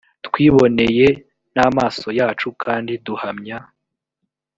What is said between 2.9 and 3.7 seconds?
duhamya